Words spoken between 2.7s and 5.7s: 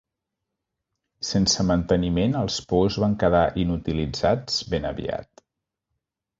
pous van quedar inutilitzats ben aviat.